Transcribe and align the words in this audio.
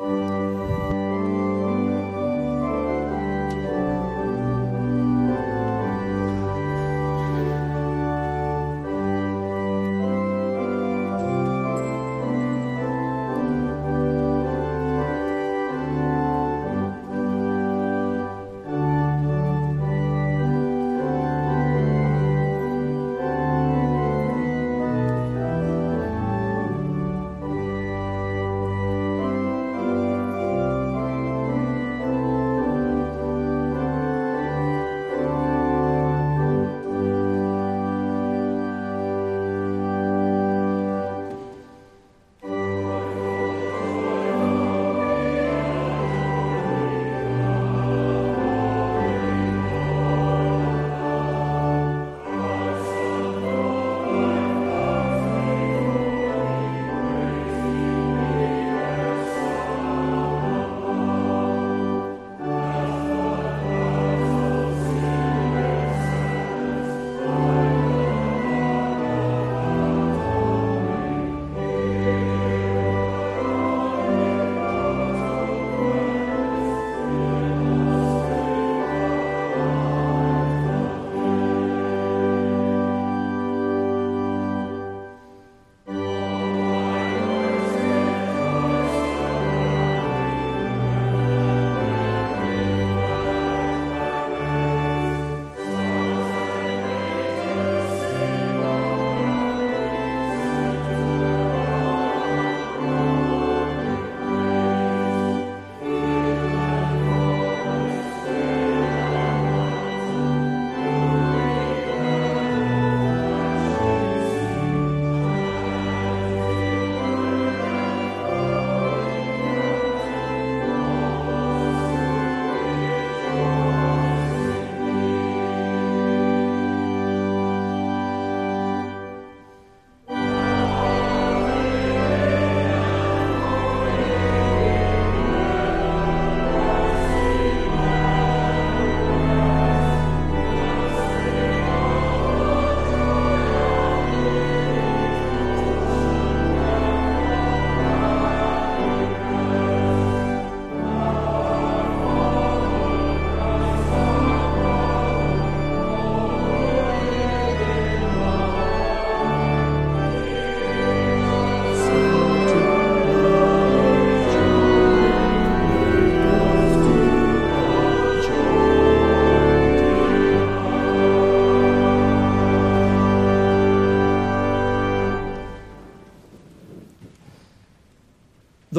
Bye. 0.00 0.29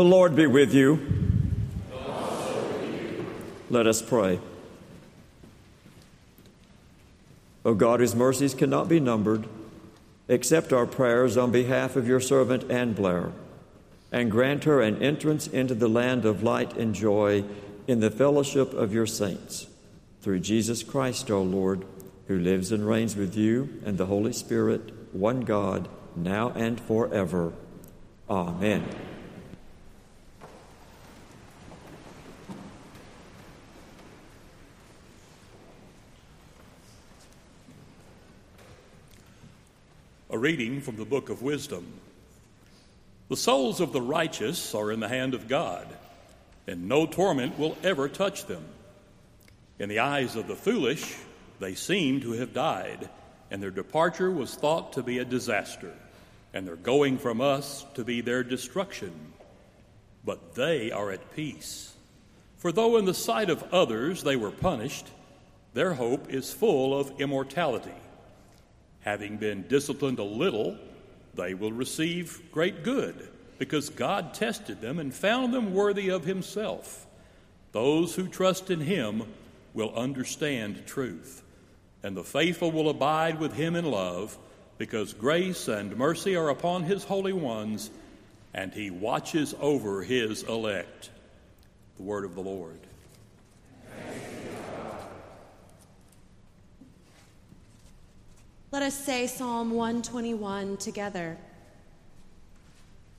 The 0.02 0.08
Lord 0.08 0.36
be 0.36 0.48
with 0.48 0.74
you. 0.74 1.00
Let 3.70 3.86
us 3.86 4.02
pray. 4.02 4.40
O 7.64 7.76
God, 7.76 8.00
whose 8.00 8.16
mercies 8.16 8.56
cannot 8.56 8.90
be 8.90 9.00
numbered, 9.00 9.46
accept 10.28 10.74
our 10.74 10.88
prayers 10.88 11.38
on 11.38 11.52
behalf 11.52 11.96
of 11.96 12.08
your 12.08 12.20
servant 12.20 12.72
Anne 12.72 12.94
Blair, 12.94 13.32
and 14.12 14.32
grant 14.32 14.64
her 14.64 14.82
an 14.82 15.00
entrance 15.04 15.46
into 15.46 15.76
the 15.76 15.88
land 15.88 16.26
of 16.26 16.42
light 16.42 16.76
and 16.76 16.96
joy 16.96 17.44
in 17.86 18.00
the 18.00 18.10
fellowship 18.10 18.74
of 18.74 18.92
your 18.92 19.06
saints. 19.06 19.68
Through 20.22 20.40
Jesus 20.40 20.82
Christ, 20.82 21.30
O 21.30 21.44
Lord, 21.44 21.86
who 22.28 22.40
lives 22.40 22.72
and 22.72 22.88
reigns 22.88 23.16
with 23.16 23.36
you 23.36 23.80
and 23.86 24.00
the 24.00 24.08
Holy 24.08 24.34
Spirit, 24.34 25.14
one 25.14 25.42
God, 25.42 25.88
now 26.16 26.50
and 26.56 26.82
forever. 26.82 27.54
Amen. 28.28 29.11
Reading 40.42 40.82
from 40.82 40.96
the 40.96 41.06
book 41.06 41.30
of 41.30 41.44
Wisdom. 41.44 41.86
The 43.30 43.38
souls 43.38 43.80
of 43.80 43.94
the 43.94 44.02
righteous 44.02 44.74
are 44.74 44.92
in 44.92 45.00
the 45.00 45.08
hand 45.08 45.36
of 45.36 45.48
God, 45.48 45.88
and 46.66 46.90
no 46.90 47.06
torment 47.06 47.60
will 47.60 47.78
ever 47.84 48.10
touch 48.10 48.48
them. 48.48 48.66
In 49.78 49.88
the 49.88 50.00
eyes 50.00 50.36
of 50.36 50.48
the 50.48 50.56
foolish, 50.56 51.16
they 51.60 51.76
seem 51.76 52.22
to 52.22 52.32
have 52.32 52.56
died, 52.56 53.08
and 53.52 53.62
their 53.62 53.70
departure 53.70 54.32
was 54.32 54.56
thought 54.56 54.94
to 54.94 55.04
be 55.04 55.20
a 55.20 55.26
disaster, 55.26 55.94
and 56.56 56.66
their 56.66 56.76
going 56.76 57.20
from 57.20 57.40
us 57.40 57.86
to 57.94 58.04
be 58.04 58.22
their 58.22 58.44
destruction. 58.44 59.14
But 60.26 60.56
they 60.56 60.90
are 60.90 61.12
at 61.12 61.36
peace. 61.36 61.94
For 62.58 62.72
though 62.72 62.98
in 62.98 63.06
the 63.06 63.14
sight 63.14 63.52
of 63.52 63.72
others 63.72 64.24
they 64.24 64.38
were 64.38 64.50
punished, 64.50 65.06
their 65.76 65.94
hope 65.94 66.34
is 66.34 66.52
full 66.52 67.00
of 67.00 67.22
immortality. 67.22 68.01
Having 69.02 69.38
been 69.38 69.68
disciplined 69.68 70.20
a 70.20 70.24
little, 70.24 70.78
they 71.34 71.54
will 71.54 71.72
receive 71.72 72.42
great 72.52 72.84
good, 72.84 73.30
because 73.58 73.90
God 73.90 74.34
tested 74.34 74.82
them 74.82 75.00
and 75.00 75.14
found 75.14 75.54
them 75.54 75.74
worthy 75.74 76.10
of 76.10 76.26
Himself. 76.26 77.08
Those 77.72 78.16
who 78.16 78.28
trust 78.28 78.70
in 78.70 78.82
Him 78.82 79.24
will 79.74 79.96
understand 79.96 80.86
truth, 80.86 81.42
and 82.04 82.16
the 82.16 82.24
faithful 82.24 82.72
will 82.72 82.90
abide 82.90 83.40
with 83.40 83.54
Him 83.54 83.76
in 83.76 83.86
love, 83.86 84.38
because 84.78 85.14
grace 85.14 85.68
and 85.68 85.96
mercy 85.96 86.36
are 86.36 86.50
upon 86.50 86.84
His 86.84 87.04
holy 87.04 87.34
ones, 87.34 87.90
and 88.54 88.74
He 88.74 88.92
watches 88.92 89.56
over 89.60 90.04
His 90.04 90.44
elect. 90.44 91.10
The 91.98 92.04
word 92.04 92.26
of 92.26 92.36
the 92.36 92.42
Lord. 92.42 92.80
Let 98.72 98.84
us 98.84 98.98
say 98.98 99.28
Psalm 99.28 99.72
121 99.72 100.78
together. 100.78 101.38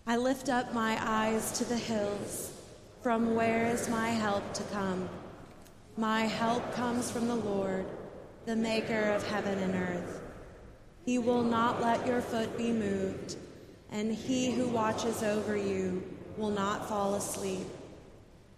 I 0.06 0.16
lift 0.16 0.48
up 0.48 0.72
my 0.72 0.96
eyes 0.98 1.52
to 1.58 1.66
the 1.66 1.76
hills. 1.76 2.54
From 3.02 3.34
where 3.34 3.66
is 3.66 3.86
my 3.90 4.08
help 4.08 4.54
to 4.54 4.62
come? 4.72 5.10
My 5.98 6.22
help 6.22 6.72
comes 6.72 7.10
from 7.10 7.28
the 7.28 7.34
Lord, 7.34 7.84
the 8.46 8.56
maker 8.56 9.10
of 9.10 9.28
heaven 9.28 9.58
and 9.58 9.74
earth. 9.74 10.22
He 11.04 11.18
will 11.18 11.42
not 11.42 11.82
let 11.82 12.06
your 12.06 12.22
foot 12.22 12.56
be 12.56 12.72
moved, 12.72 13.36
and 13.90 14.10
he 14.10 14.52
who 14.52 14.68
watches 14.68 15.22
over 15.22 15.54
you 15.54 16.02
will 16.38 16.48
not 16.48 16.88
fall 16.88 17.16
asleep. 17.16 17.66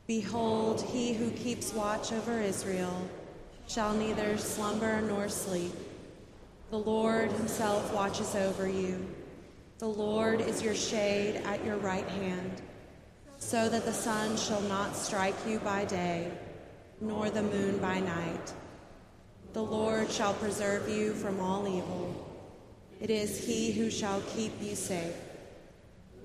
Behold, 0.06 0.80
he 0.80 1.12
who 1.12 1.32
keeps 1.32 1.74
watch 1.74 2.12
over 2.12 2.40
Israel 2.40 3.10
shall 3.66 3.94
neither 3.94 4.38
slumber 4.38 5.00
nor 5.00 5.28
sleep. 5.28 5.72
The 6.74 6.80
Lord 6.80 7.30
himself 7.30 7.94
watches 7.94 8.34
over 8.34 8.68
you. 8.68 9.06
The 9.78 9.86
Lord 9.86 10.40
is 10.40 10.60
your 10.60 10.74
shade 10.74 11.36
at 11.44 11.64
your 11.64 11.76
right 11.76 12.08
hand, 12.08 12.50
so 13.38 13.68
that 13.68 13.84
the 13.84 13.92
sun 13.92 14.36
shall 14.36 14.60
not 14.62 14.96
strike 14.96 15.36
you 15.46 15.60
by 15.60 15.84
day, 15.84 16.32
nor 17.00 17.30
the 17.30 17.44
moon 17.44 17.78
by 17.78 18.00
night. 18.00 18.52
The 19.52 19.62
Lord 19.62 20.10
shall 20.10 20.34
preserve 20.34 20.88
you 20.88 21.12
from 21.12 21.38
all 21.38 21.68
evil. 21.68 22.42
It 23.00 23.08
is 23.08 23.46
he 23.46 23.70
who 23.70 23.88
shall 23.88 24.20
keep 24.34 24.60
you 24.60 24.74
safe. 24.74 25.14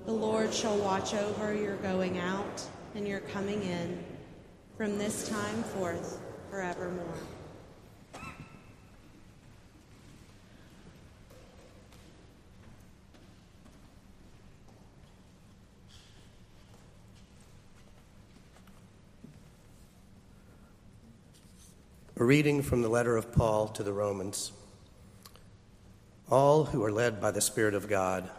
The 0.08 0.14
Lord 0.14 0.52
shall 0.52 0.78
watch 0.78 1.14
over 1.14 1.54
your 1.54 1.76
going 1.76 2.18
out 2.18 2.64
and 2.96 3.08
your 3.08 3.20
coming 3.20 3.62
in 3.62 4.04
from 4.78 4.98
this 4.98 5.30
time 5.30 5.62
forth 5.62 6.20
forevermore. 6.50 7.20
A 22.20 22.26
reading 22.26 22.64
from 22.64 22.82
the 22.82 22.90
letter 22.90 23.16
of 23.16 23.32
Paul 23.32 23.70
to 23.70 23.82
the 23.82 23.94
Romans. 23.94 24.52
All 26.30 26.66
who 26.66 26.84
are 26.84 26.92
led 26.92 27.22
by 27.22 27.32
the 27.32 27.40
Spirit 27.40 27.74
of 27.74 27.88
God 27.88 28.30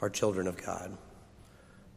are 0.00 0.08
children 0.08 0.46
of 0.46 0.64
God. 0.64 0.96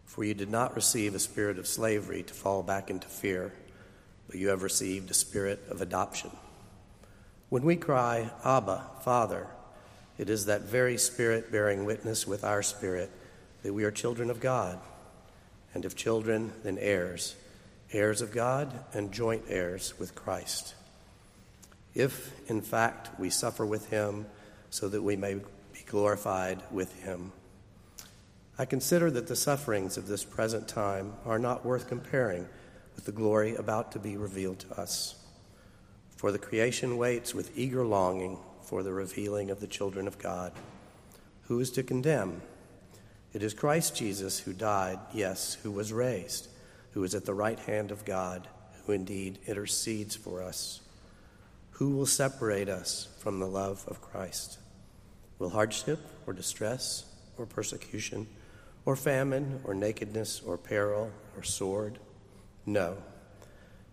For 0.03 0.23
you 0.23 0.33
did 0.33 0.49
not 0.49 0.75
receive 0.75 1.13
a 1.13 1.19
spirit 1.19 1.59
of 1.59 1.67
slavery 1.67 2.23
to 2.23 2.33
fall 2.33 2.63
back 2.63 2.89
into 2.89 3.07
fear, 3.07 3.53
but 4.25 4.37
you 4.37 4.47
have 4.47 4.63
received 4.63 5.11
a 5.11 5.13
spirit 5.13 5.61
of 5.69 5.79
adoption. 5.79 6.31
When 7.49 7.65
we 7.65 7.75
cry, 7.75 8.31
Abba, 8.43 8.87
Father, 9.03 9.45
it 10.17 10.27
is 10.27 10.47
that 10.47 10.61
very 10.61 10.97
spirit 10.97 11.51
bearing 11.51 11.85
witness 11.85 12.25
with 12.25 12.43
our 12.43 12.63
spirit 12.63 13.11
that 13.61 13.75
we 13.75 13.83
are 13.83 13.91
children 13.91 14.31
of 14.31 14.39
God. 14.39 14.79
And 15.75 15.85
if 15.85 15.95
children, 15.95 16.53
then 16.63 16.79
heirs, 16.79 17.35
heirs 17.91 18.21
of 18.21 18.31
God 18.31 18.73
and 18.91 19.11
joint 19.11 19.43
heirs 19.49 19.93
with 19.99 20.15
Christ. 20.15 20.73
If, 21.93 22.31
in 22.49 22.61
fact, 22.61 23.19
we 23.19 23.29
suffer 23.29 23.65
with 23.65 23.89
him, 23.89 24.25
so 24.69 24.87
that 24.87 25.01
we 25.01 25.15
may 25.15 25.35
be 25.35 25.83
glorified 25.85 26.61
with 26.71 27.03
him. 27.03 27.33
I 28.57 28.65
consider 28.65 29.11
that 29.11 29.27
the 29.27 29.35
sufferings 29.35 29.97
of 29.97 30.07
this 30.07 30.23
present 30.23 30.67
time 30.67 31.13
are 31.25 31.39
not 31.39 31.65
worth 31.65 31.87
comparing 31.89 32.47
with 32.95 33.05
the 33.05 33.11
glory 33.11 33.55
about 33.55 33.91
to 33.93 33.99
be 33.99 34.17
revealed 34.17 34.59
to 34.59 34.79
us. 34.79 35.15
For 36.15 36.31
the 36.31 36.39
creation 36.39 36.97
waits 36.97 37.33
with 37.33 37.57
eager 37.57 37.85
longing 37.85 38.37
for 38.61 38.83
the 38.83 38.93
revealing 38.93 39.49
of 39.49 39.59
the 39.59 39.67
children 39.67 40.07
of 40.07 40.19
God. 40.19 40.53
Who 41.47 41.59
is 41.59 41.71
to 41.71 41.83
condemn? 41.83 42.41
It 43.33 43.43
is 43.43 43.53
Christ 43.53 43.95
Jesus 43.95 44.39
who 44.39 44.53
died, 44.53 44.99
yes, 45.13 45.57
who 45.63 45.71
was 45.71 45.91
raised, 45.91 46.47
who 46.91 47.03
is 47.03 47.15
at 47.15 47.25
the 47.25 47.33
right 47.33 47.59
hand 47.59 47.91
of 47.91 48.05
God, 48.05 48.47
who 48.85 48.93
indeed 48.93 49.39
intercedes 49.47 50.15
for 50.15 50.41
us. 50.41 50.81
Who 51.81 51.95
will 51.95 52.05
separate 52.05 52.69
us 52.69 53.07
from 53.21 53.39
the 53.39 53.47
love 53.47 53.83
of 53.87 54.03
Christ? 54.03 54.59
Will 55.39 55.49
hardship 55.49 55.97
or 56.27 56.33
distress 56.33 57.05
or 57.39 57.47
persecution? 57.47 58.27
or 58.85 58.95
famine, 58.95 59.61
or 59.63 59.73
nakedness, 59.73 60.41
or 60.41 60.59
peril, 60.59 61.09
or 61.35 61.41
sword? 61.41 61.97
No. 62.67 62.97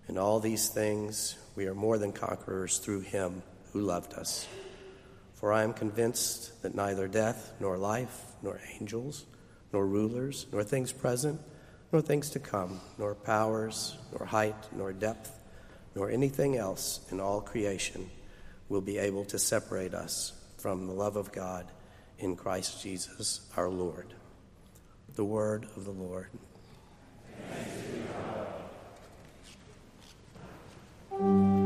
In 0.07 0.19
all 0.19 0.39
these 0.39 0.69
things, 0.69 1.37
we 1.57 1.67
are 1.67 1.75
more 1.75 1.97
than 1.97 2.13
conquerors 2.13 2.77
through 2.77 3.01
him 3.01 3.43
who 3.73 3.81
loved 3.81 4.13
us. 4.13 4.47
For 5.33 5.51
I 5.51 5.63
am 5.63 5.73
convinced 5.73 6.61
that 6.63 6.75
neither 6.75 7.09
death, 7.09 7.55
nor 7.59 7.79
life, 7.79 8.23
nor 8.43 8.61
angels, 8.79 9.25
nor 9.73 9.87
rulers, 9.87 10.45
nor 10.53 10.63
things 10.63 10.93
present, 10.93 11.41
nor 11.91 12.03
things 12.03 12.29
to 12.31 12.39
come, 12.39 12.83
nor 12.99 13.15
powers, 13.15 13.97
nor 14.13 14.27
height, 14.27 14.69
nor 14.77 14.93
depth, 14.93 15.38
nor 15.99 16.11
anything 16.11 16.57
else 16.57 17.01
in 17.11 17.19
all 17.19 17.41
creation 17.41 18.09
will 18.69 18.81
be 18.81 18.99
able 18.99 19.25
to 19.25 19.37
separate 19.37 19.95
us 19.95 20.33
from 20.57 20.87
the 20.87 20.93
love 20.93 21.17
of 21.17 21.33
God 21.33 21.67
in 22.21 22.37
Christ 22.37 22.81
Jesus 22.81 23.41
our 23.57 23.69
Lord. 23.69 24.15
The 25.17 25.25
word 25.25 25.67
of 25.77 25.85
the 25.85 25.91
Lord. 25.91 26.29
Thanks 31.11 31.58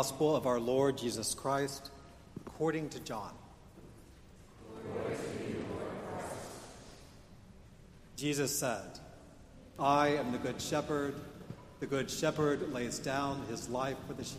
Gospel 0.00 0.34
of 0.34 0.46
our 0.46 0.58
Lord 0.58 0.96
Jesus 0.96 1.34
Christ, 1.34 1.90
according 2.46 2.88
to 2.88 3.00
John. 3.00 3.34
Jesus 8.16 8.58
said, 8.58 8.98
I 9.78 10.08
am 10.16 10.32
the 10.32 10.38
Good 10.38 10.58
Shepherd. 10.58 11.14
The 11.80 11.86
Good 11.86 12.10
Shepherd 12.10 12.72
lays 12.72 12.98
down 12.98 13.44
his 13.50 13.68
life 13.68 13.98
for 14.08 14.14
the 14.14 14.24
sheep. 14.24 14.38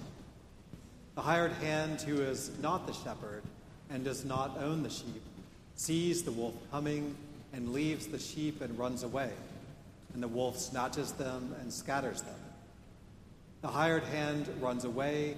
The 1.14 1.22
hired 1.22 1.52
hand, 1.52 2.02
who 2.02 2.22
is 2.22 2.50
not 2.60 2.88
the 2.88 2.94
shepherd 2.94 3.44
and 3.92 4.04
does 4.04 4.26
not 4.26 4.58
own 4.64 4.82
the 4.82 4.90
sheep, 4.90 5.22
sees 5.76 6.24
the 6.24 6.32
wolf 6.32 6.56
coming 6.72 7.16
and 7.54 7.72
leaves 7.72 8.08
the 8.08 8.18
sheep 8.18 8.62
and 8.62 8.80
runs 8.80 9.04
away, 9.04 9.30
and 10.16 10.24
the 10.24 10.28
wolf 10.28 10.58
snatches 10.58 11.12
them 11.12 11.56
and 11.62 11.72
scatters 11.72 12.24
them. 12.24 12.34
The 13.62 13.68
hired 13.68 14.06
hand 14.06 14.50
runs 14.60 14.86
away 14.86 15.38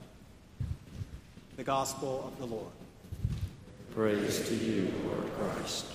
The 1.61 1.65
gospel 1.65 2.25
of 2.25 2.39
the 2.39 2.55
Lord. 2.55 2.71
Praise 3.93 4.49
to 4.49 4.55
you, 4.55 4.91
Lord 5.05 5.31
Christ. 5.35 5.85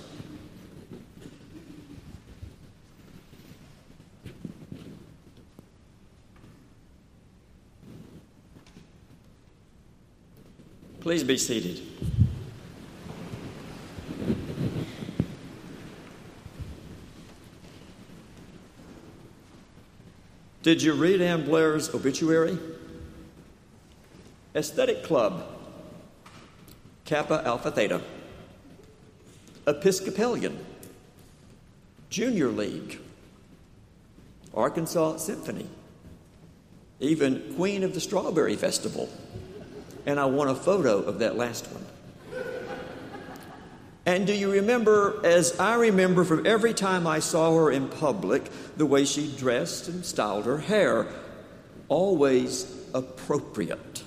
Please 11.01 11.25
be 11.25 11.37
seated. 11.37 11.83
Did 20.63 20.81
you 20.81 20.93
read 20.93 21.21
Ann 21.21 21.45
Blair's 21.45 21.93
obituary? 21.93 22.57
Aesthetic 24.55 25.03
Club, 25.03 25.56
Kappa 27.07 27.41
Alpha 27.45 27.71
Theta, 27.71 28.01
Episcopalian, 29.65 30.59
Junior 32.11 32.49
League, 32.49 32.99
Arkansas 34.53 35.19
Symphony, 35.19 35.69
even 36.99 37.55
Queen 37.57 37.85
of 37.85 37.95
the 37.95 38.01
Strawberry 38.01 38.57
Festival. 38.57 39.09
And 40.05 40.19
I 40.19 40.25
want 40.25 40.51
a 40.51 40.55
photo 40.55 40.99
of 40.99 41.21
that 41.21 41.37
last 41.37 41.67
one. 41.67 41.85
And 44.05 44.27
do 44.27 44.33
you 44.33 44.51
remember, 44.53 45.21
as 45.25 45.59
I 45.61 45.75
remember 45.75 46.25
from 46.25 46.47
every 46.47 46.75
time 46.75 47.07
I 47.07 47.21
saw 47.21 47.55
her 47.57 47.71
in 47.71 47.89
public, 47.89 48.51
the 48.77 48.87
way 48.87 49.05
she 49.05 49.33
dressed 49.37 49.89
and 49.89 50.05
styled 50.05 50.47
her 50.47 50.59
hair? 50.59 51.07
Always 51.89 52.73
appropriate. 52.95 54.03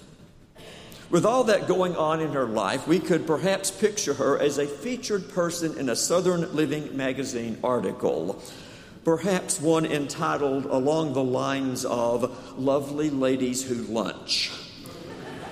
With 1.10 1.26
all 1.26 1.46
that 1.46 1.68
going 1.68 1.96
on 1.96 2.22
in 2.22 2.34
her 2.34 2.46
life, 2.46 2.88
we 2.88 3.00
could 3.00 3.26
perhaps 3.26 3.72
picture 3.72 4.14
her 4.14 4.40
as 4.40 4.58
a 4.60 4.68
featured 4.68 5.30
person 5.30 5.78
in 5.78 5.90
a 5.90 5.96
Southern 5.96 6.56
Living 6.56 6.96
magazine 6.96 7.58
article. 7.64 8.42
Perhaps 9.04 9.60
one 9.60 9.86
entitled 9.86 10.66
along 10.66 11.14
the 11.14 11.24
lines 11.24 11.84
of 11.84 12.60
Lovely 12.60 13.10
Ladies 13.10 13.64
Who 13.64 13.76
Lunch 13.92 14.52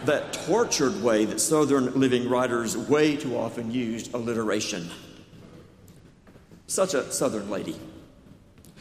that 0.08 0.32
tortured 0.32 1.04
way 1.04 1.26
that 1.26 1.40
Southern 1.40 2.00
living 2.00 2.30
writers 2.30 2.78
way 2.78 3.18
too 3.18 3.38
often 3.38 3.72
used 3.72 4.14
alliteration. 4.14 4.90
Such 6.68 6.94
a 6.94 7.12
Southern 7.12 7.50
lady. 7.50 7.78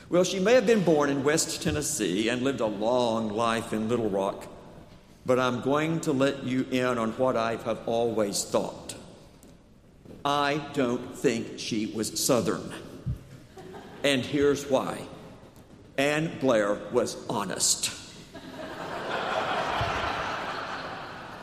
Well, 0.08 0.22
she 0.22 0.38
may 0.38 0.54
have 0.54 0.66
been 0.66 0.84
born 0.84 1.10
in 1.10 1.24
West 1.24 1.62
Tennessee 1.62 2.28
and 2.28 2.42
lived 2.42 2.60
a 2.60 2.66
long 2.66 3.30
life 3.30 3.72
in 3.72 3.88
Little 3.88 4.08
Rock, 4.08 4.46
but 5.26 5.40
I'm 5.40 5.60
going 5.60 6.00
to 6.02 6.12
let 6.12 6.44
you 6.44 6.64
in 6.70 6.98
on 6.98 7.10
what 7.12 7.36
I 7.36 7.56
have 7.56 7.80
always 7.86 8.44
thought. 8.44 8.94
I 10.24 10.64
don't 10.72 11.16
think 11.16 11.58
she 11.58 11.86
was 11.86 12.24
Southern. 12.24 12.72
And 14.04 14.24
here's 14.24 14.70
why 14.70 15.00
Anne 15.98 16.38
Blair 16.40 16.78
was 16.92 17.16
honest. 17.28 17.92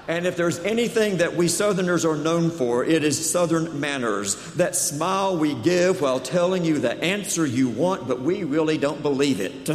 And 0.06 0.25
if 0.28 0.36
there's 0.36 0.60
anything 0.60 1.18
that 1.18 1.36
we 1.36 1.48
Southerners 1.48 2.04
are 2.04 2.18
known 2.18 2.52
for, 2.52 2.84
it 2.84 3.06
is 3.06 3.30
Southern 3.30 3.80
manners. 3.80 4.36
That 4.56 4.75
smile 4.75 5.38
we 5.38 5.56
give 5.56 6.02
while 6.02 6.20
telling 6.20 6.66
you 6.66 6.80
the 6.80 7.02
answer 7.02 7.46
you 7.46 7.70
want, 7.70 8.08
but 8.08 8.20
we 8.20 8.44
really 8.44 8.78
don't 8.78 9.02
believe 9.02 9.40
it. 9.40 9.70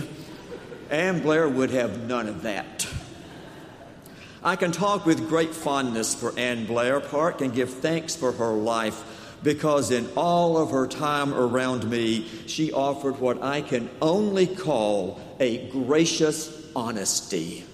Anne 0.90 1.22
Blair 1.22 1.48
would 1.48 1.70
have 1.70 2.06
none 2.06 2.28
of 2.28 2.42
that. 2.42 2.77
I 4.42 4.56
can 4.56 4.72
talk 4.72 5.04
with 5.04 5.28
great 5.28 5.54
fondness 5.54 6.14
for 6.14 6.36
Ann 6.38 6.66
Blair 6.66 7.00
Park 7.00 7.40
and 7.40 7.52
give 7.52 7.70
thanks 7.70 8.14
for 8.14 8.32
her 8.32 8.52
life 8.52 9.04
because 9.42 9.90
in 9.90 10.08
all 10.16 10.56
of 10.56 10.70
her 10.70 10.86
time 10.86 11.34
around 11.34 11.88
me, 11.88 12.26
she 12.46 12.72
offered 12.72 13.18
what 13.18 13.42
I 13.42 13.62
can 13.62 13.88
only 14.00 14.46
call 14.46 15.20
a 15.40 15.68
gracious 15.70 16.54
honesty. 16.74 17.64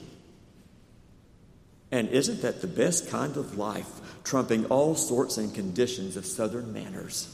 And 1.91 2.09
isn't 2.09 2.43
that 2.43 2.61
the 2.61 2.67
best 2.67 3.09
kind 3.09 3.37
of 3.37 3.57
life, 3.57 3.89
trumping 4.25 4.67
all 4.67 4.95
sorts 4.95 5.37
and 5.37 5.55
conditions 5.55 6.17
of 6.17 6.27
Southern 6.27 6.73
manners? 6.73 7.31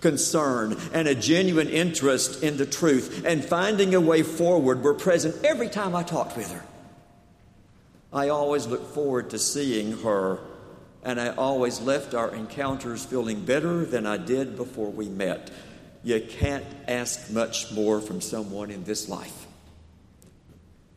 Concern 0.00 0.76
and 0.92 1.08
a 1.08 1.14
genuine 1.14 1.68
interest 1.68 2.42
in 2.42 2.56
the 2.56 2.66
truth 2.66 3.24
and 3.24 3.44
finding 3.44 3.94
a 3.94 4.00
way 4.00 4.22
forward 4.22 4.82
were 4.82 4.94
present 4.94 5.44
every 5.44 5.68
time 5.68 5.94
I 5.94 6.02
talked 6.02 6.36
with 6.36 6.52
her. 6.52 6.62
I 8.12 8.28
always 8.28 8.66
looked 8.66 8.94
forward 8.94 9.30
to 9.30 9.38
seeing 9.38 9.98
her, 9.98 10.38
and 11.02 11.20
I 11.20 11.28
always 11.30 11.80
left 11.80 12.14
our 12.14 12.34
encounters 12.34 13.04
feeling 13.04 13.44
better 13.44 13.84
than 13.84 14.06
I 14.06 14.16
did 14.16 14.56
before 14.56 14.90
we 14.90 15.08
met. 15.08 15.50
You 16.02 16.20
can't 16.20 16.64
ask 16.86 17.30
much 17.30 17.70
more 17.72 18.00
from 18.00 18.20
someone 18.20 18.70
in 18.70 18.84
this 18.84 19.08
life. 19.08 19.46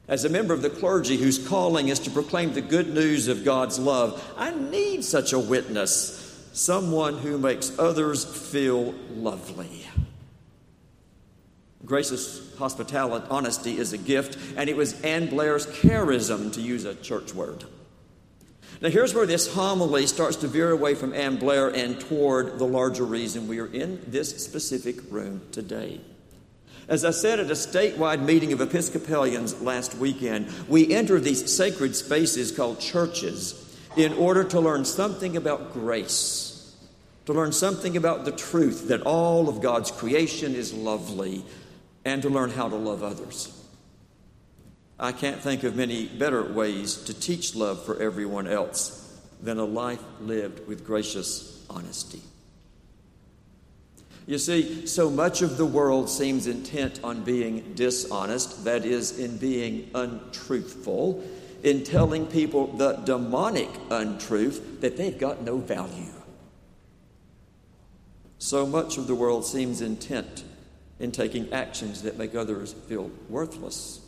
As 0.08 0.26
a 0.26 0.30
member 0.30 0.54
of 0.54 0.62
the 0.62 0.70
clergy 0.70 1.18
whose 1.18 1.48
calling 1.48 1.90
is 1.90 2.00
to 2.00 2.12
proclaim 2.12 2.54
the 2.54 2.62
good 2.62 2.94
news 2.94 3.28
of 3.28 3.46
God's 3.46 3.78
love, 3.78 4.24
I 4.38 4.52
need 4.52 5.04
such 5.04 5.34
a 5.34 5.40
witness, 5.40 6.50
someone 6.54 7.18
who 7.18 7.38
makes 7.38 7.78
others 7.78 8.24
feel 8.24 8.94
lovely. 9.14 9.86
Gracious 11.92 12.56
hospitality, 12.56 13.28
honesty 13.30 13.78
is 13.78 13.92
a 13.92 13.98
gift, 13.98 14.38
and 14.56 14.70
it 14.70 14.78
was 14.78 15.02
Ann 15.02 15.28
Blair's 15.28 15.68
charism, 15.68 16.54
to 16.54 16.62
use 16.62 16.86
a 16.86 16.96
church 16.96 17.36
word. 17.36 17.66
Now, 18.80 18.88
here's 18.88 19.14
where 19.14 19.26
this 19.26 19.54
homily 19.54 20.08
starts 20.08 20.38
to 20.38 20.48
veer 20.48 20.72
away 20.72 20.96
from 20.96 21.14
Ann 21.14 21.36
Blair 21.36 21.68
and 21.68 22.00
toward 22.00 22.60
the 22.60 22.66
larger 22.66 23.04
reason 23.04 23.50
we 23.50 23.60
are 23.60 23.68
in 23.68 24.02
this 24.08 24.42
specific 24.42 25.12
room 25.12 25.42
today. 25.52 26.00
As 26.88 27.04
I 27.04 27.12
said 27.12 27.42
at 27.42 27.52
a 27.52 27.56
statewide 27.56 28.22
meeting 28.22 28.54
of 28.54 28.62
Episcopalians 28.62 29.62
last 29.62 29.96
weekend, 29.96 30.48
we 30.70 30.96
enter 30.96 31.20
these 31.20 31.54
sacred 31.54 31.94
spaces 31.98 32.54
called 32.54 32.80
churches 32.80 33.78
in 33.98 34.14
order 34.14 34.46
to 34.46 34.62
learn 34.62 34.86
something 34.86 35.36
about 35.36 35.74
grace, 35.74 36.74
to 37.26 37.34
learn 37.34 37.52
something 37.52 37.98
about 37.98 38.24
the 38.24 38.32
truth 38.32 38.88
that 38.88 39.02
all 39.02 39.50
of 39.50 39.60
God's 39.62 39.92
creation 39.92 40.56
is 40.56 40.74
lovely, 40.74 41.44
and 42.06 42.22
to 42.22 42.30
learn 42.30 42.50
how 42.50 42.68
to 42.68 42.76
love 42.76 43.04
others. 43.04 43.58
I 45.00 45.12
can't 45.12 45.42
think 45.42 45.64
of 45.64 45.76
many 45.76 46.06
better 46.08 46.44
ways 46.44 46.96
to 47.04 47.14
teach 47.14 47.56
love 47.56 47.84
for 47.84 48.02
everyone 48.02 48.48
else 48.48 49.20
than 49.42 49.58
a 49.58 49.66
life 49.66 50.04
lived 50.20 50.68
with 50.68 50.86
gracious 50.86 51.66
honesty. 51.70 52.22
You 54.28 54.38
see, 54.38 54.86
so 54.86 55.10
much 55.10 55.42
of 55.42 55.58
the 55.58 55.66
world 55.66 56.10
seems 56.10 56.46
intent 56.46 57.00
on 57.04 57.24
being 57.24 57.74
dishonest, 57.74 58.64
that 58.66 58.86
is, 58.86 59.18
in 59.18 59.38
being 59.38 59.90
untruthful, 59.96 61.24
in 61.64 61.84
telling 61.84 62.28
people 62.28 62.68
the 62.68 62.94
demonic 62.94 63.70
untruth 63.90 64.82
that 64.82 64.98
they've 64.98 65.18
got 65.18 65.42
no 65.42 65.58
value. 65.58 66.14
So 68.38 68.66
much 68.66 68.98
of 68.98 69.08
the 69.08 69.16
world 69.16 69.46
seems 69.46 69.82
intent 69.82 70.44
in 71.02 71.12
taking 71.12 71.52
actions 71.52 72.04
that 72.04 72.18
make 72.18 72.36
others 72.36 72.74
feel 72.88 73.12
worthless. 73.28 74.00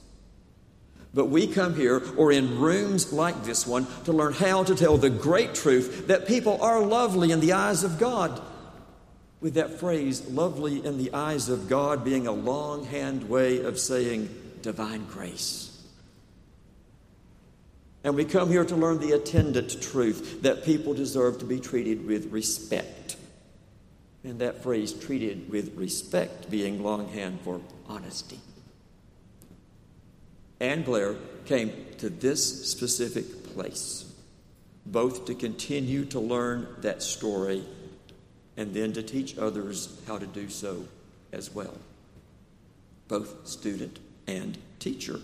But 1.14 1.26
we 1.26 1.46
come 1.48 1.76
here 1.76 2.02
or 2.18 2.32
in 2.32 2.60
rooms 2.60 3.14
like 3.14 3.44
this 3.44 3.68
one 3.68 3.86
to 4.06 4.14
learn 4.14 4.34
how 4.34 4.64
to 4.64 4.74
tell 4.74 4.98
the 4.98 5.12
great 5.12 5.54
truth 5.54 6.08
that 6.08 6.28
people 6.28 6.62
are 6.62 6.82
lovely 6.82 7.32
in 7.32 7.40
the 7.40 7.54
eyes 7.54 7.84
of 7.84 8.00
God. 8.00 8.42
With 9.40 9.56
that 9.56 9.80
phrase, 9.80 10.28
lovely 10.30 10.84
in 10.84 10.98
the 10.98 11.14
eyes 11.14 11.50
of 11.50 11.68
God, 11.68 12.04
being 12.04 12.26
a 12.26 12.32
longhand 12.32 13.30
way 13.30 13.60
of 13.64 13.78
saying 13.78 14.30
divine 14.62 15.06
grace. 15.06 15.70
And 18.04 18.16
we 18.16 18.26
come 18.26 18.50
here 18.50 18.66
to 18.66 18.76
learn 18.76 19.00
the 19.00 19.12
attendant 19.12 19.82
truth 19.82 20.42
that 20.42 20.66
people 20.66 20.94
deserve 20.94 21.40
to 21.40 21.46
be 21.46 21.60
treated 21.60 22.06
with 22.06 22.32
respect. 22.32 23.18
And 24.24 24.40
that 24.40 24.64
phrase, 24.64 24.94
treated 24.94 25.50
with 25.50 25.76
respect, 25.76 26.50
being 26.50 26.82
longhand 26.82 27.42
for 27.42 27.60
honesty. 27.88 28.40
Anne 30.60 30.84
Blair 30.84 31.16
came 31.46 31.74
to 31.98 32.10
this 32.10 32.70
specific 32.72 33.54
place, 33.54 34.06
both 34.86 35.26
to 35.26 35.36
continue 35.36 36.06
to 36.06 36.22
learn 36.22 36.68
that 36.80 37.04
story 37.04 37.66
and 38.56 38.74
then 38.74 38.94
to 38.94 39.04
teach 39.04 39.38
others 39.38 40.00
how 40.08 40.18
to 40.18 40.26
do 40.26 40.48
so 40.48 40.86
as 41.34 41.54
well, 41.54 41.78
both 43.10 43.46
student 43.46 44.00
and 44.28 44.58
teacher. 44.80 45.20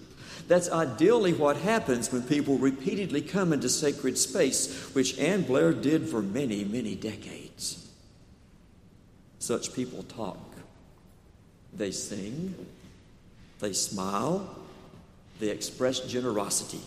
That's 0.47 0.69
ideally 0.69 1.33
what 1.33 1.57
happens 1.57 2.11
when 2.11 2.23
people 2.23 2.57
repeatedly 2.57 3.21
come 3.21 3.53
into 3.53 3.69
sacred 3.69 4.17
space, 4.17 4.93
which 4.93 5.17
Anne 5.19 5.43
Blair 5.43 5.73
did 5.73 6.09
for 6.09 6.21
many, 6.21 6.63
many 6.63 6.95
decades. 6.95 7.48
Such 9.39 9.73
people 9.73 10.03
talk, 10.03 10.37
they 11.73 11.91
sing, 11.91 12.53
they 13.59 13.73
smile, 13.73 14.55
they 15.39 15.49
express 15.49 16.01
generosity. 16.01 16.81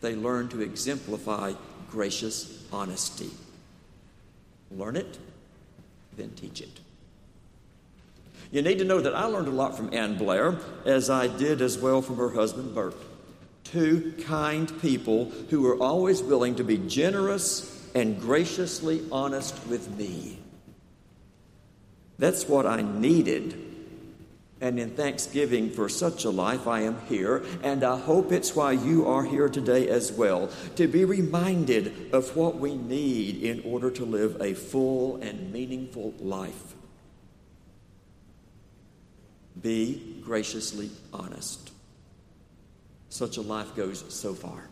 They 0.00 0.16
learn 0.16 0.48
to 0.48 0.60
exemplify 0.60 1.52
gracious 1.90 2.64
honesty. 2.72 3.30
Learn 4.70 4.96
it, 4.96 5.18
then 6.16 6.30
teach 6.30 6.60
it. 6.60 6.80
You 8.50 8.62
need 8.62 8.78
to 8.78 8.84
know 8.84 9.00
that 9.00 9.14
I 9.14 9.24
learned 9.24 9.48
a 9.48 9.52
lot 9.52 9.76
from 9.76 9.94
Ann 9.94 10.16
Blair, 10.16 10.58
as 10.84 11.08
I 11.08 11.28
did 11.28 11.62
as 11.62 11.78
well 11.78 12.02
from 12.02 12.16
her 12.16 12.30
husband 12.30 12.74
Bert. 12.74 12.96
Two 13.62 14.14
kind 14.24 14.72
people 14.80 15.26
who 15.50 15.62
were 15.62 15.76
always 15.76 16.22
willing 16.22 16.56
to 16.56 16.64
be 16.64 16.78
generous 16.78 17.88
and 17.94 18.20
graciously 18.20 19.02
honest 19.12 19.54
with 19.68 19.96
me. 19.96 20.38
That's 22.20 22.48
what 22.48 22.66
I 22.66 22.82
needed 22.82 23.70
and 24.60 24.78
in 24.78 24.90
thanksgiving 24.90 25.70
for 25.70 25.88
such 25.88 26.24
a 26.24 26.30
life, 26.30 26.68
I 26.68 26.80
am 26.80 27.00
here, 27.08 27.42
and 27.62 27.82
I 27.82 27.98
hope 27.98 28.30
it's 28.30 28.54
why 28.54 28.72
you 28.72 29.06
are 29.06 29.24
here 29.24 29.48
today 29.48 29.88
as 29.88 30.12
well, 30.12 30.50
to 30.76 30.86
be 30.86 31.04
reminded 31.04 32.12
of 32.12 32.36
what 32.36 32.56
we 32.56 32.74
need 32.74 33.42
in 33.42 33.62
order 33.64 33.90
to 33.92 34.04
live 34.04 34.40
a 34.40 34.52
full 34.52 35.16
and 35.16 35.50
meaningful 35.52 36.12
life. 36.18 36.74
Be 39.60 40.20
graciously 40.22 40.90
honest. 41.12 41.70
Such 43.08 43.38
a 43.38 43.42
life 43.42 43.74
goes 43.74 44.04
so 44.12 44.34
far. 44.34 44.68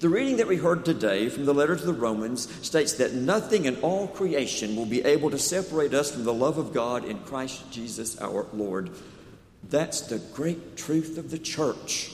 The 0.00 0.08
reading 0.08 0.38
that 0.38 0.48
we 0.48 0.56
heard 0.56 0.84
today 0.84 1.28
from 1.28 1.44
the 1.44 1.54
letter 1.54 1.76
to 1.76 1.84
the 1.84 1.92
Romans 1.92 2.48
states 2.66 2.94
that 2.94 3.14
nothing 3.14 3.66
in 3.66 3.76
all 3.82 4.08
creation 4.08 4.76
will 4.76 4.86
be 4.86 5.04
able 5.04 5.30
to 5.30 5.38
separate 5.38 5.92
us 5.92 6.10
from 6.10 6.24
the 6.24 6.32
love 6.32 6.58
of 6.58 6.72
God 6.72 7.04
in 7.04 7.18
Christ 7.20 7.70
Jesus 7.70 8.20
our 8.20 8.46
Lord. 8.52 8.90
That's 9.68 10.00
the 10.00 10.18
great 10.18 10.76
truth 10.76 11.18
of 11.18 11.30
the 11.30 11.38
church. 11.38 12.12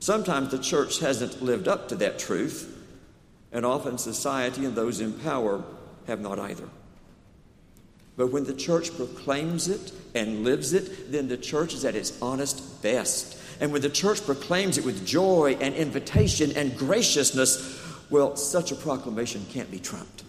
Sometimes 0.00 0.50
the 0.50 0.58
church 0.58 0.98
hasn't 0.98 1.42
lived 1.42 1.68
up 1.68 1.88
to 1.88 1.96
that 1.96 2.18
truth, 2.18 2.70
and 3.52 3.64
often 3.64 3.96
society 3.96 4.64
and 4.64 4.74
those 4.74 5.00
in 5.00 5.12
power 5.12 5.62
have 6.06 6.20
not 6.20 6.38
either. 6.38 6.68
But 8.16 8.32
when 8.32 8.44
the 8.44 8.54
church 8.54 8.94
proclaims 8.96 9.68
it 9.68 9.92
and 10.14 10.44
lives 10.44 10.72
it, 10.72 11.10
then 11.10 11.28
the 11.28 11.36
church 11.36 11.74
is 11.74 11.84
at 11.84 11.96
its 11.96 12.20
honest 12.20 12.82
best. 12.82 13.38
And 13.64 13.72
when 13.72 13.80
the 13.80 13.88
church 13.88 14.22
proclaims 14.26 14.76
it 14.76 14.84
with 14.84 15.06
joy 15.06 15.56
and 15.58 15.74
invitation 15.74 16.52
and 16.54 16.76
graciousness, 16.76 17.82
well, 18.10 18.36
such 18.36 18.72
a 18.72 18.74
proclamation 18.74 19.46
can't 19.48 19.70
be 19.70 19.78
trumped. 19.78 20.22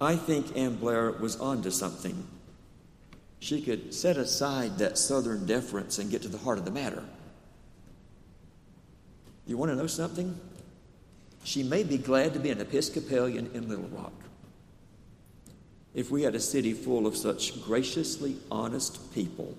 I 0.00 0.14
think 0.14 0.56
Ann 0.56 0.76
Blair 0.76 1.10
was 1.10 1.34
onto 1.40 1.72
something. 1.72 2.24
She 3.40 3.60
could 3.60 3.92
set 3.92 4.16
aside 4.16 4.78
that 4.78 4.98
southern 4.98 5.46
deference 5.46 5.98
and 5.98 6.12
get 6.12 6.22
to 6.22 6.28
the 6.28 6.38
heart 6.38 6.58
of 6.58 6.64
the 6.64 6.70
matter. 6.70 7.02
You 9.44 9.56
want 9.56 9.72
to 9.72 9.76
know 9.76 9.88
something? 9.88 10.38
She 11.42 11.64
may 11.64 11.82
be 11.82 11.98
glad 11.98 12.34
to 12.34 12.38
be 12.38 12.50
an 12.50 12.60
Episcopalian 12.60 13.50
in 13.52 13.68
Little 13.68 13.88
Rock. 13.88 14.12
If 15.92 16.12
we 16.12 16.22
had 16.22 16.36
a 16.36 16.40
city 16.40 16.72
full 16.72 17.04
of 17.08 17.16
such 17.16 17.60
graciously 17.64 18.36
honest 18.48 19.12
people, 19.12 19.56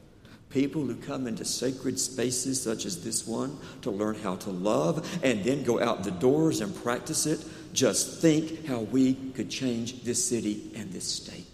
People 0.50 0.82
who 0.82 0.96
come 0.96 1.28
into 1.28 1.46
sacred 1.46 2.00
spaces 2.00 2.62
such 2.62 2.86
as 2.86 3.04
this 3.04 3.28
one 3.28 3.58
to 3.82 3.92
learn 3.92 4.16
how 4.16 4.36
to 4.38 4.50
love 4.50 5.08
and 5.24 5.44
then 5.44 5.64
go 5.64 5.80
out 5.80 6.04
the 6.04 6.12
doors 6.12 6.62
and 6.62 6.76
practice 6.76 7.28
it. 7.28 7.46
Just 7.72 8.20
think 8.20 8.66
how 8.66 8.80
we 8.80 9.14
could 9.14 9.50
change 9.50 10.04
this 10.04 10.28
city 10.28 10.72
and 10.76 10.92
this 10.92 11.08
state. 11.08 11.46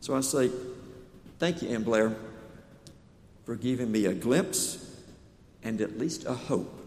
So 0.00 0.14
I 0.14 0.20
say, 0.20 0.50
thank 1.38 1.62
you, 1.62 1.68
Ann 1.70 1.82
Blair, 1.82 2.14
for 3.44 3.56
giving 3.56 3.90
me 3.90 4.06
a 4.06 4.14
glimpse 4.14 4.78
and 5.64 5.80
at 5.80 5.98
least 5.98 6.26
a 6.26 6.34
hope 6.34 6.80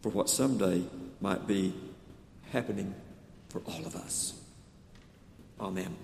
for 0.00 0.10
what 0.10 0.28
someday 0.28 0.84
might 1.20 1.46
be 1.46 1.74
happening 2.52 2.94
for 3.48 3.60
all 3.66 3.84
of 3.84 3.96
us. 3.96 4.34
Amen. 5.60 5.96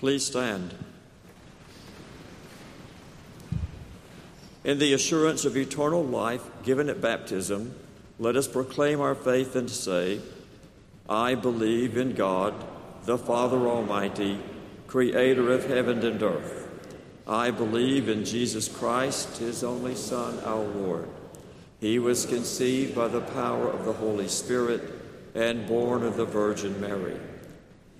Please 0.00 0.24
stand. 0.24 0.72
In 4.64 4.78
the 4.78 4.94
assurance 4.94 5.44
of 5.44 5.58
eternal 5.58 6.02
life 6.02 6.40
given 6.62 6.88
at 6.88 7.02
baptism, 7.02 7.74
let 8.18 8.34
us 8.34 8.48
proclaim 8.48 9.02
our 9.02 9.14
faith 9.14 9.54
and 9.56 9.68
say, 9.68 10.22
I 11.06 11.34
believe 11.34 11.98
in 11.98 12.14
God, 12.14 12.54
the 13.04 13.18
Father 13.18 13.68
Almighty, 13.68 14.38
creator 14.86 15.52
of 15.52 15.66
heaven 15.66 16.02
and 16.02 16.22
earth. 16.22 16.66
I 17.28 17.50
believe 17.50 18.08
in 18.08 18.24
Jesus 18.24 18.68
Christ, 18.68 19.36
his 19.36 19.62
only 19.62 19.96
Son, 19.96 20.38
our 20.44 20.64
Lord. 20.64 21.10
He 21.78 21.98
was 21.98 22.24
conceived 22.24 22.94
by 22.94 23.08
the 23.08 23.20
power 23.20 23.68
of 23.68 23.84
the 23.84 23.92
Holy 23.92 24.28
Spirit 24.28 24.80
and 25.34 25.68
born 25.68 26.02
of 26.02 26.16
the 26.16 26.24
Virgin 26.24 26.80
Mary. 26.80 27.20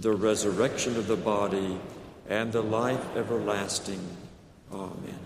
the 0.00 0.12
resurrection 0.12 0.96
of 0.96 1.06
the 1.06 1.16
body, 1.16 1.78
and 2.28 2.52
the 2.52 2.62
life 2.62 3.04
everlasting. 3.16 4.00
Amen. 4.72 5.18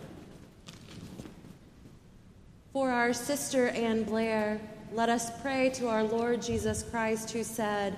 For 2.72 2.90
our 2.90 3.12
sister 3.12 3.68
Anne 3.68 4.02
Blair, 4.02 4.60
let 4.92 5.08
us 5.08 5.30
pray 5.42 5.70
to 5.74 5.88
our 5.88 6.02
Lord 6.02 6.42
Jesus 6.42 6.82
Christ, 6.82 7.30
who 7.30 7.44
said, 7.44 7.96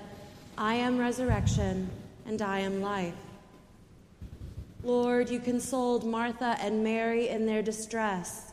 I 0.57 0.75
am 0.75 0.99
resurrection 0.99 1.89
and 2.27 2.41
I 2.41 2.59
am 2.59 2.81
life. 2.81 3.13
Lord, 4.83 5.29
you 5.29 5.39
consoled 5.39 6.05
Martha 6.05 6.57
and 6.59 6.83
Mary 6.83 7.29
in 7.29 7.45
their 7.45 7.63
distress. 7.63 8.51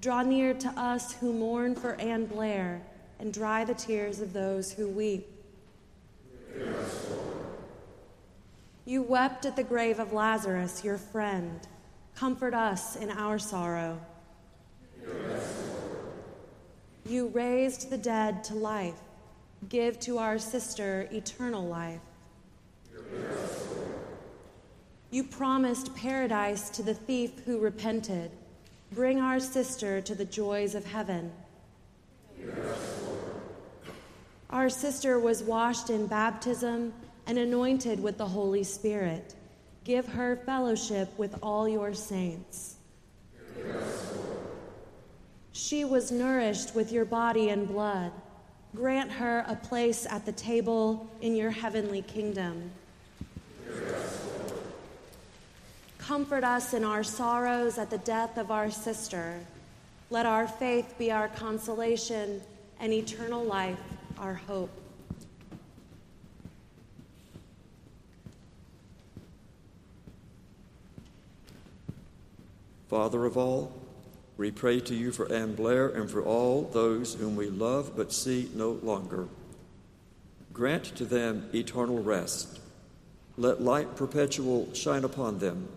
Draw 0.00 0.22
near 0.22 0.54
to 0.54 0.68
us 0.70 1.12
who 1.14 1.32
mourn 1.32 1.74
for 1.74 1.94
Anne 1.94 2.26
Blair 2.26 2.82
and 3.18 3.32
dry 3.32 3.64
the 3.64 3.74
tears 3.74 4.20
of 4.20 4.32
those 4.32 4.70
who 4.70 4.86
weep. 4.88 5.26
Yes, 6.56 7.17
you 8.88 9.02
wept 9.02 9.44
at 9.44 9.54
the 9.54 9.62
grave 9.62 9.98
of 9.98 10.14
Lazarus, 10.14 10.82
your 10.82 10.96
friend. 10.96 11.60
Comfort 12.16 12.54
us 12.54 12.96
in 12.96 13.10
our 13.10 13.38
sorrow. 13.38 14.00
You 17.04 17.26
raised 17.28 17.90
the 17.90 17.98
dead 17.98 18.42
to 18.44 18.54
life. 18.54 18.98
Give 19.68 20.00
to 20.00 20.16
our 20.16 20.38
sister 20.38 21.06
eternal 21.12 21.66
life. 21.66 22.00
You 25.10 25.22
promised 25.24 25.94
paradise 25.94 26.70
to 26.70 26.82
the 26.82 26.94
thief 26.94 27.32
who 27.44 27.58
repented. 27.58 28.30
Bring 28.92 29.20
our 29.20 29.38
sister 29.38 30.00
to 30.00 30.14
the 30.14 30.24
joys 30.24 30.74
of 30.74 30.86
heaven. 30.86 31.30
Our 34.48 34.70
sister 34.70 35.18
was 35.18 35.42
washed 35.42 35.90
in 35.90 36.06
baptism 36.06 36.94
and 37.28 37.38
anointed 37.38 38.02
with 38.02 38.16
the 38.16 38.26
Holy 38.26 38.64
Spirit. 38.64 39.34
Give 39.84 40.06
her 40.08 40.36
fellowship 40.44 41.16
with 41.18 41.36
all 41.42 41.68
your 41.68 41.92
saints. 41.92 42.76
She 45.52 45.84
was 45.84 46.10
nourished 46.10 46.74
with 46.74 46.90
your 46.90 47.04
body 47.04 47.50
and 47.50 47.68
blood. 47.68 48.12
Grant 48.74 49.12
her 49.12 49.44
a 49.46 49.54
place 49.54 50.06
at 50.06 50.24
the 50.24 50.32
table 50.32 51.08
in 51.20 51.36
your 51.36 51.50
heavenly 51.50 52.02
kingdom. 52.02 52.70
Comfort 55.98 56.44
us 56.44 56.72
in 56.72 56.84
our 56.84 57.04
sorrows 57.04 57.76
at 57.76 57.90
the 57.90 57.98
death 57.98 58.38
of 58.38 58.50
our 58.50 58.70
sister. 58.70 59.38
Let 60.08 60.24
our 60.24 60.48
faith 60.48 60.94
be 60.98 61.12
our 61.12 61.28
consolation 61.28 62.40
and 62.80 62.92
eternal 62.92 63.44
life 63.44 63.78
our 64.18 64.34
hope. 64.34 64.87
Father 72.88 73.26
of 73.26 73.36
all, 73.36 73.72
we 74.38 74.50
pray 74.50 74.80
to 74.80 74.94
you 74.94 75.12
for 75.12 75.30
Anne 75.30 75.54
Blair 75.54 75.88
and 75.88 76.10
for 76.10 76.22
all 76.22 76.62
those 76.62 77.14
whom 77.14 77.36
we 77.36 77.50
love 77.50 77.92
but 77.94 78.12
see 78.12 78.50
no 78.54 78.72
longer. 78.82 79.28
Grant 80.52 80.84
to 80.96 81.04
them 81.04 81.50
eternal 81.52 82.02
rest. 82.02 82.60
Let 83.36 83.62
light 83.62 83.94
perpetual 83.94 84.72
shine 84.74 85.04
upon 85.04 85.38
them. 85.38 85.68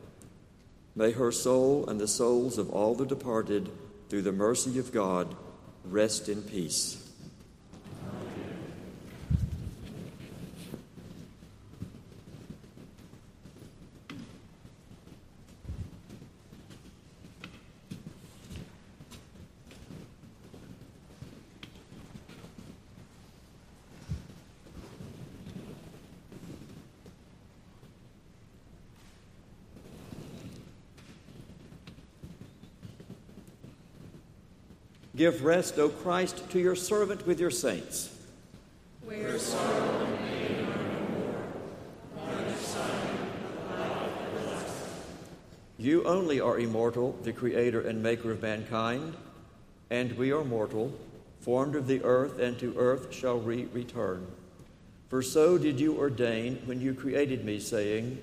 May 0.96 1.12
her 1.12 1.32
soul 1.32 1.88
and 1.88 2.00
the 2.00 2.08
souls 2.08 2.58
of 2.58 2.70
all 2.70 2.96
the 2.96 3.06
departed, 3.06 3.70
through 4.10 4.24
the 4.24 4.32
mercy 4.32 4.80
of 4.80 4.92
God, 4.92 5.36
rest 5.84 6.30
in 6.30 6.42
peace. 6.42 7.11
Give 35.16 35.44
rest, 35.44 35.78
O 35.78 35.90
Christ, 35.90 36.50
to 36.52 36.60
your 36.60 36.76
servant 36.76 37.28
with 37.28 37.40
your 37.40 37.52
saints. 37.52 38.16
Where 39.04 39.38
sorrow 39.38 40.06
and 40.06 40.18
pain 40.20 40.66
are 40.66 40.84
no 40.94 41.10
more, 41.20 41.44
You 45.78 46.06
only 46.06 46.40
are 46.40 46.58
immortal, 46.58 47.18
the 47.24 47.34
creator 47.34 47.82
and 47.82 48.02
maker 48.02 48.32
of 48.32 48.42
mankind, 48.42 49.16
and 49.90 50.14
we 50.14 50.32
are 50.32 50.46
mortal, 50.46 50.94
formed 51.42 51.76
of 51.76 51.88
the 51.88 52.02
earth, 52.04 52.40
and 52.40 52.58
to 52.60 52.74
earth 52.78 53.14
shall 53.14 53.38
we 53.38 53.66
return. 53.66 54.26
For 55.10 55.22
so 55.22 55.58
did 55.58 55.78
you 55.78 55.98
ordain 55.98 56.62
when 56.64 56.80
you 56.80 56.94
created 56.94 57.44
me, 57.44 57.60
saying, 57.60 58.18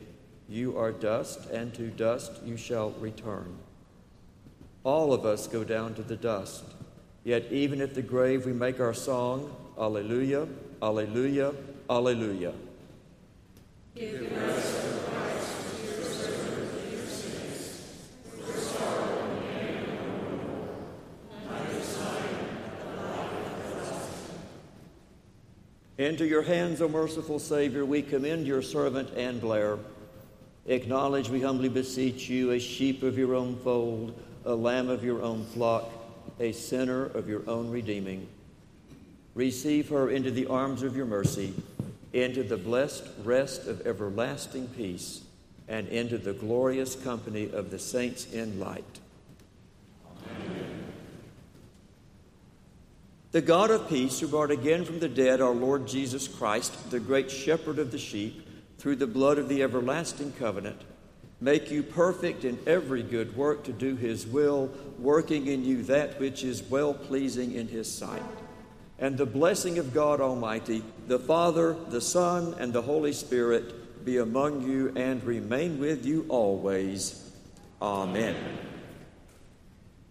You 0.48 0.78
are 0.78 0.92
dust, 0.92 1.50
and 1.50 1.74
to 1.74 1.88
dust 1.88 2.32
you 2.46 2.56
shall 2.56 2.92
return. 2.92 3.58
All 4.84 5.12
of 5.12 5.26
us 5.26 5.46
go 5.46 5.64
down 5.64 5.92
to 5.96 6.02
the 6.02 6.16
dust. 6.16 6.64
Yet 7.28 7.52
even 7.52 7.82
at 7.82 7.94
the 7.94 8.00
grave 8.00 8.46
we 8.46 8.54
make 8.54 8.80
our 8.80 8.94
song, 8.94 9.54
Alleluia, 9.78 10.48
Alleluia, 10.80 11.52
Alleluia. 11.90 12.54
Give 13.94 14.32
Into 25.98 26.26
your 26.26 26.40
hands, 26.40 26.80
O 26.80 26.88
merciful 26.88 27.38
Savior, 27.38 27.84
we 27.84 28.00
commend 28.00 28.46
your 28.46 28.62
servant 28.62 29.14
Anne 29.14 29.38
Blair. 29.38 29.76
Acknowledge, 30.64 31.28
we 31.28 31.42
humbly 31.42 31.68
beseech 31.68 32.30
you, 32.30 32.52
a 32.52 32.58
sheep 32.58 33.02
of 33.02 33.18
your 33.18 33.34
own 33.34 33.56
fold, 33.56 34.18
a 34.46 34.54
lamb 34.54 34.88
of 34.88 35.04
your 35.04 35.20
own 35.20 35.44
flock 35.44 35.97
a 36.40 36.52
sinner 36.52 37.04
of 37.04 37.28
your 37.28 37.48
own 37.48 37.70
redeeming. 37.70 38.28
Receive 39.34 39.88
her 39.90 40.10
into 40.10 40.30
the 40.30 40.46
arms 40.46 40.82
of 40.82 40.96
your 40.96 41.06
mercy, 41.06 41.54
into 42.12 42.42
the 42.42 42.56
blessed 42.56 43.04
rest 43.24 43.66
of 43.66 43.86
everlasting 43.86 44.68
peace, 44.68 45.22
and 45.68 45.86
into 45.88 46.18
the 46.18 46.32
glorious 46.32 46.96
company 46.96 47.50
of 47.50 47.70
the 47.70 47.78
saints 47.78 48.32
in 48.32 48.58
light. 48.58 49.00
The 53.30 53.42
God 53.42 53.70
of 53.70 53.88
peace, 53.90 54.20
who 54.20 54.28
brought 54.28 54.50
again 54.50 54.86
from 54.86 55.00
the 55.00 55.08
dead 55.08 55.42
our 55.42 55.54
Lord 55.54 55.86
Jesus 55.86 56.26
Christ, 56.26 56.90
the 56.90 56.98
great 56.98 57.30
shepherd 57.30 57.78
of 57.78 57.92
the 57.92 57.98
sheep, 57.98 58.46
through 58.78 58.96
the 58.96 59.06
blood 59.06 59.38
of 59.38 59.48
the 59.48 59.62
everlasting 59.62 60.32
covenant, 60.32 60.80
make 61.40 61.70
you 61.70 61.82
perfect 61.82 62.44
in 62.44 62.58
every 62.66 63.02
good 63.02 63.36
work 63.36 63.64
to 63.64 63.72
do 63.72 63.96
his 63.96 64.26
will, 64.26 64.70
working 64.98 65.46
in 65.46 65.64
you 65.64 65.82
that 65.84 66.18
which 66.18 66.42
is 66.42 66.62
well 66.62 66.92
pleasing 66.92 67.52
in 67.52 67.68
his 67.68 67.90
sight. 67.90 68.22
And 68.98 69.16
the 69.16 69.26
blessing 69.26 69.78
of 69.78 69.94
God 69.94 70.20
Almighty, 70.20 70.82
the 71.06 71.20
Father, 71.20 71.76
the 71.88 72.00
Son, 72.00 72.54
and 72.58 72.72
the 72.72 72.82
Holy 72.82 73.12
Spirit 73.12 74.04
be 74.04 74.18
among 74.18 74.62
you 74.62 74.92
and 74.96 75.22
remain 75.22 75.78
with 75.78 76.04
you 76.04 76.26
always. 76.28 77.30
Amen. 77.80 78.34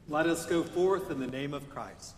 Let 0.07 0.27
us 0.27 0.45
go 0.45 0.63
forth 0.63 1.11
in 1.11 1.19
the 1.19 1.27
name 1.27 1.53
of 1.53 1.69
Christ. 1.69 2.15